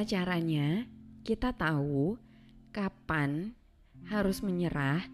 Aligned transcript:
Gimana 0.00 0.16
caranya 0.16 0.68
kita 1.28 1.52
tahu 1.52 2.16
kapan 2.72 3.52
harus 4.08 4.40
menyerah 4.40 5.04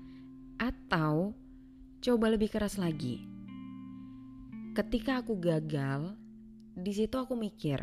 atau 0.62 1.34
coba 1.98 2.31
lebih 2.31 2.55
keras 2.55 2.78
lagi? 2.78 3.19
Ketika 4.78 5.27
aku 5.27 5.43
gagal, 5.43 6.15
di 6.78 6.93
situ 6.95 7.19
aku 7.19 7.34
mikir, 7.34 7.83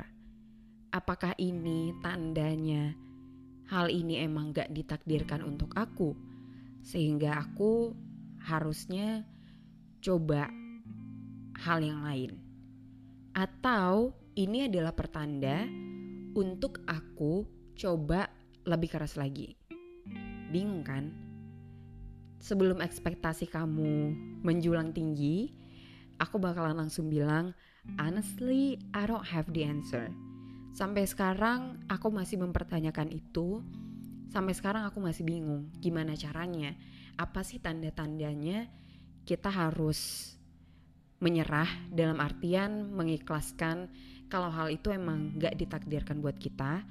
apakah 0.95 1.35
ini 1.35 1.91
tandanya 1.99 2.95
hal 3.67 3.91
ini 3.91 4.23
emang 4.23 4.55
gak 4.55 4.71
ditakdirkan 4.71 5.43
untuk 5.43 5.75
aku, 5.75 6.15
sehingga 6.87 7.35
aku 7.35 7.91
harusnya 8.47 9.27
coba 9.99 10.47
hal 11.67 11.83
yang 11.83 11.99
lain, 11.99 12.31
atau 13.35 14.15
ini 14.39 14.71
adalah 14.71 14.95
pertanda 14.95 15.67
untuk 16.33 16.81
aku 16.89 17.45
coba 17.77 18.29
lebih 18.65 18.89
keras 18.93 19.17
lagi. 19.17 19.53
Bingung 20.49 20.85
kan? 20.85 21.13
Sebelum 22.43 22.83
ekspektasi 22.83 23.47
kamu 23.47 24.13
menjulang 24.43 24.91
tinggi, 24.91 25.53
aku 26.19 26.37
bakalan 26.37 26.75
langsung 26.75 27.07
bilang, 27.07 27.55
honestly, 27.95 28.77
I 28.91 29.07
don't 29.07 29.25
have 29.25 29.49
the 29.55 29.63
answer. 29.63 30.11
Sampai 30.73 31.05
sekarang 31.05 31.85
aku 31.87 32.09
masih 32.09 32.41
mempertanyakan 32.41 33.13
itu. 33.13 33.61
Sampai 34.33 34.57
sekarang 34.57 34.89
aku 34.89 34.97
masih 34.99 35.23
bingung 35.23 35.69
gimana 35.77 36.17
caranya. 36.17 36.73
Apa 37.15 37.45
sih 37.45 37.61
tanda-tandanya 37.61 38.67
kita 39.23 39.53
harus 39.53 40.33
menyerah 41.23 41.71
dalam 41.87 42.19
artian 42.19 42.91
mengikhlaskan 42.91 43.87
kalau 44.27 44.51
hal 44.51 44.67
itu 44.67 44.91
emang 44.91 45.39
gak 45.39 45.55
ditakdirkan 45.55 46.19
buat 46.19 46.35
kita 46.35 46.83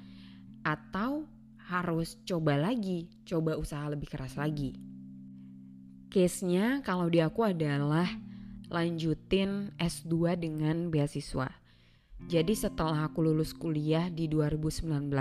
atau 0.65 1.29
harus 1.69 2.17
coba 2.25 2.57
lagi, 2.57 3.07
coba 3.23 3.55
usaha 3.55 3.85
lebih 3.85 4.09
keras 4.09 4.35
lagi. 4.35 4.75
Case-nya 6.09 6.81
kalau 6.81 7.07
di 7.09 7.21
aku 7.21 7.45
adalah 7.45 8.09
lanjutin 8.73 9.69
S2 9.77 10.37
dengan 10.37 10.89
beasiswa. 10.89 11.49
Jadi 12.23 12.53
setelah 12.55 13.05
aku 13.11 13.21
lulus 13.21 13.51
kuliah 13.51 14.07
di 14.07 14.31
2019, 14.31 15.11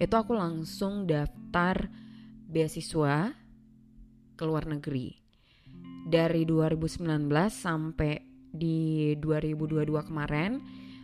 itu 0.00 0.14
aku 0.14 0.32
langsung 0.32 1.04
daftar 1.04 1.86
beasiswa 2.48 3.34
ke 4.34 4.42
luar 4.42 4.64
negeri. 4.66 5.23
Dari 6.04 6.44
2019 6.44 7.32
sampai 7.48 8.20
di 8.52 9.16
2022 9.16 10.04
kemarin, 10.04 10.60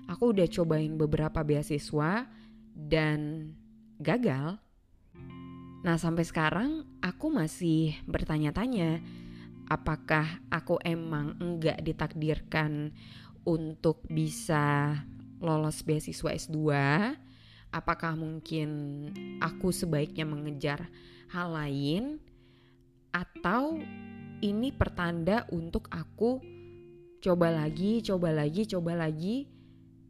aku 0.06 0.36
udah 0.36 0.46
cobain 0.46 0.94
beberapa 1.00 1.40
beasiswa 1.40 2.28
dan 2.76 3.50
gagal. 3.96 4.60
Nah, 5.80 5.96
sampai 5.96 6.28
sekarang 6.28 6.84
aku 7.00 7.32
masih 7.32 7.96
bertanya-tanya, 8.04 9.00
apakah 9.72 10.44
aku 10.52 10.76
emang 10.84 11.32
enggak 11.40 11.80
ditakdirkan 11.80 12.92
untuk 13.48 14.04
bisa 14.04 15.00
lolos 15.40 15.80
beasiswa 15.80 16.36
S2? 16.36 16.60
Apakah 17.72 18.18
mungkin 18.18 18.68
aku 19.40 19.72
sebaiknya 19.72 20.28
mengejar 20.28 20.92
hal 21.32 21.54
lain 21.54 22.18
atau 23.14 23.78
ini 24.40 24.72
pertanda 24.72 25.44
untuk 25.52 25.88
aku 25.92 26.40
coba 27.20 27.52
lagi, 27.52 28.00
coba 28.00 28.32
lagi, 28.32 28.64
coba 28.64 28.96
lagi 28.96 29.44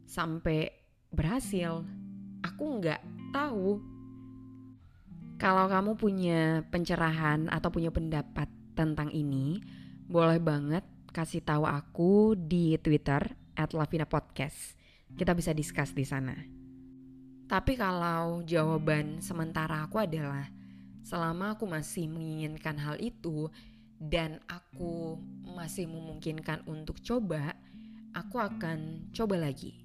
sampai 0.07 0.71
berhasil. 1.11 1.83
Aku 2.41 2.79
nggak 2.79 3.01
tahu. 3.35 3.79
Kalau 5.35 5.65
kamu 5.67 5.91
punya 5.99 6.63
pencerahan 6.71 7.51
atau 7.51 7.69
punya 7.73 7.91
pendapat 7.91 8.47
tentang 8.77 9.11
ini, 9.11 9.59
boleh 10.07 10.39
banget 10.39 10.85
kasih 11.11 11.43
tahu 11.43 11.67
aku 11.67 12.39
di 12.39 12.79
Twitter 12.79 13.35
@lavina_podcast. 13.59 14.79
Kita 15.11 15.35
bisa 15.35 15.51
discuss 15.51 15.91
di 15.91 16.07
sana. 16.07 16.35
Tapi 17.51 17.75
kalau 17.75 18.47
jawaban 18.47 19.19
sementara 19.19 19.83
aku 19.83 19.99
adalah 19.99 20.47
selama 21.03 21.59
aku 21.59 21.67
masih 21.67 22.07
menginginkan 22.07 22.79
hal 22.79 22.95
itu 23.03 23.51
dan 24.01 24.41
aku 24.49 25.21
masih 25.45 25.85
memungkinkan 25.85 26.65
untuk 26.65 26.97
coba, 27.05 27.53
aku 28.17 28.41
akan 28.41 29.13
coba 29.13 29.37
lagi. 29.37 29.77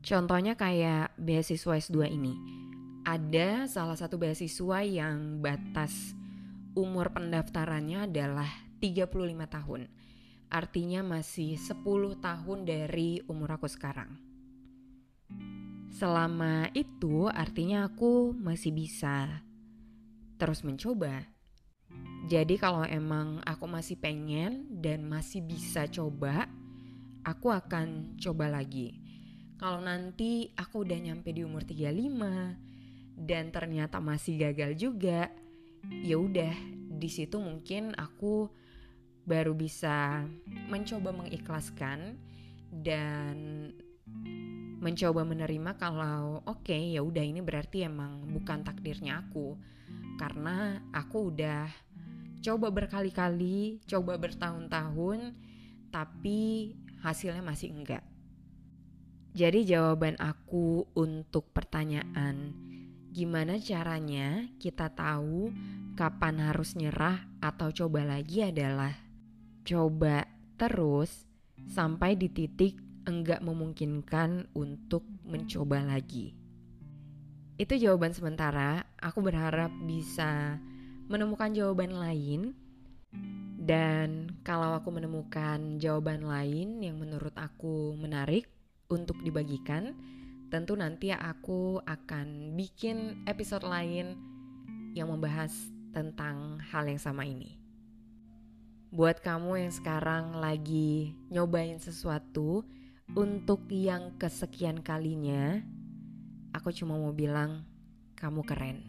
Contohnya 0.00 0.56
kayak 0.56 1.12
beasiswa 1.20 1.76
S2 1.76 2.08
ini. 2.08 2.32
Ada 3.04 3.68
salah 3.68 4.00
satu 4.00 4.16
beasiswa 4.16 4.80
yang 4.80 5.44
batas 5.44 6.16
umur 6.72 7.12
pendaftarannya 7.12 8.08
adalah 8.08 8.48
35 8.80 9.12
tahun. 9.44 9.82
Artinya 10.48 11.04
masih 11.04 11.60
10 11.60 11.84
tahun 12.24 12.58
dari 12.64 13.20
umur 13.28 13.60
aku 13.60 13.68
sekarang. 13.68 14.16
Selama 15.92 16.72
itu 16.72 17.28
artinya 17.28 17.84
aku 17.84 18.32
masih 18.32 18.72
bisa 18.72 19.44
terus 20.40 20.64
mencoba. 20.64 21.37
Jadi 22.28 22.60
kalau 22.60 22.84
emang 22.84 23.40
aku 23.40 23.64
masih 23.64 23.96
pengen 23.96 24.68
dan 24.68 25.00
masih 25.08 25.40
bisa 25.40 25.88
coba, 25.88 26.44
aku 27.24 27.48
akan 27.48 28.20
coba 28.20 28.52
lagi. 28.52 29.00
Kalau 29.56 29.80
nanti 29.80 30.52
aku 30.52 30.84
udah 30.84 31.00
nyampe 31.00 31.32
di 31.32 31.40
umur 31.40 31.64
35 31.64 33.16
dan 33.16 33.48
ternyata 33.48 33.96
masih 34.04 34.44
gagal 34.44 34.76
juga, 34.76 35.32
ya 36.04 36.20
udah 36.20 36.52
di 37.00 37.08
situ 37.08 37.40
mungkin 37.40 37.96
aku 37.96 38.52
baru 39.24 39.56
bisa 39.56 40.28
mencoba 40.68 41.16
mengikhlaskan 41.16 42.20
dan 42.68 43.72
mencoba 44.84 45.24
menerima 45.24 45.80
kalau 45.80 46.44
oke 46.44 46.60
okay, 46.60 46.92
ya 46.92 47.00
udah 47.00 47.24
ini 47.24 47.40
berarti 47.40 47.88
emang 47.88 48.20
bukan 48.36 48.68
takdirnya 48.68 49.24
aku. 49.24 49.56
Karena 50.20 50.82
aku 50.92 51.32
udah 51.32 51.87
coba 52.42 52.70
berkali-kali, 52.70 53.82
coba 53.88 54.16
bertahun-tahun 54.18 55.34
tapi 55.88 56.72
hasilnya 57.00 57.42
masih 57.42 57.72
enggak. 57.72 58.04
Jadi 59.36 59.64
jawaban 59.68 60.18
aku 60.18 60.88
untuk 60.98 61.54
pertanyaan 61.54 62.52
gimana 63.08 63.56
caranya 63.58 64.46
kita 64.60 64.92
tahu 64.92 65.50
kapan 65.96 66.38
harus 66.38 66.76
nyerah 66.78 67.26
atau 67.42 67.72
coba 67.72 68.04
lagi 68.04 68.44
adalah 68.46 68.94
coba 69.64 70.28
terus 70.58 71.26
sampai 71.70 72.14
di 72.14 72.28
titik 72.30 72.78
enggak 73.08 73.40
memungkinkan 73.40 74.52
untuk 74.52 75.02
mencoba 75.24 75.80
lagi. 75.82 76.36
itu 77.58 77.74
jawaban 77.74 78.14
sementara. 78.14 78.86
Aku 79.02 79.18
berharap 79.18 79.74
bisa 79.82 80.62
menemukan 81.08 81.50
jawaban 81.56 81.96
lain. 81.96 82.52
Dan 83.68 84.32
kalau 84.44 84.76
aku 84.76 84.88
menemukan 84.92 85.80
jawaban 85.80 86.24
lain 86.24 86.80
yang 86.80 86.96
menurut 87.00 87.32
aku 87.36 87.96
menarik 87.96 88.48
untuk 88.88 89.20
dibagikan, 89.20 89.92
tentu 90.48 90.72
nanti 90.76 91.12
aku 91.12 91.80
akan 91.84 92.56
bikin 92.56 93.24
episode 93.28 93.64
lain 93.64 94.16
yang 94.96 95.12
membahas 95.12 95.52
tentang 95.92 96.60
hal 96.72 96.88
yang 96.88 97.00
sama 97.00 97.28
ini. 97.28 97.60
Buat 98.88 99.20
kamu 99.20 99.68
yang 99.68 99.72
sekarang 99.72 100.40
lagi 100.40 101.12
nyobain 101.28 101.76
sesuatu 101.76 102.64
untuk 103.12 103.68
yang 103.68 104.16
kesekian 104.16 104.80
kalinya, 104.80 105.60
aku 106.56 106.72
cuma 106.72 106.96
mau 106.96 107.12
bilang 107.12 107.68
kamu 108.16 108.40
keren. 108.48 108.80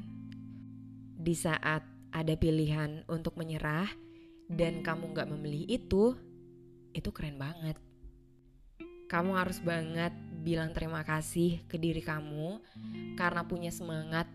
Di 1.19 1.35
saat 1.35 1.98
ada 2.09 2.33
pilihan 2.33 3.05
untuk 3.05 3.37
menyerah 3.37 3.89
dan 4.49 4.81
kamu 4.81 5.13
gak 5.13 5.29
memilih 5.29 5.65
itu, 5.69 6.17
itu 6.93 7.09
keren 7.13 7.37
banget. 7.37 7.77
Kamu 9.09 9.37
harus 9.37 9.57
banget 9.61 10.13
bilang 10.41 10.73
terima 10.73 11.01
kasih 11.01 11.65
ke 11.65 11.81
diri 11.81 12.01
kamu 12.01 12.61
karena 13.17 13.41
punya 13.45 13.73
semangat 13.73 14.29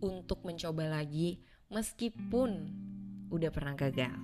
untuk 0.00 0.42
mencoba 0.46 0.86
lagi 0.86 1.42
meskipun 1.70 2.70
udah 3.30 3.50
pernah 3.54 3.74
gagal. 3.78 4.14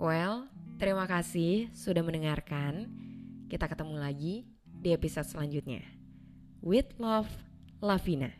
Well, 0.00 0.48
terima 0.80 1.04
kasih 1.04 1.68
sudah 1.76 2.00
mendengarkan. 2.00 2.88
Kita 3.52 3.68
ketemu 3.68 4.00
lagi 4.00 4.48
di 4.64 4.96
episode 4.96 5.28
selanjutnya. 5.28 5.84
With 6.64 6.96
love, 6.96 7.28
Lavina. 7.84 8.39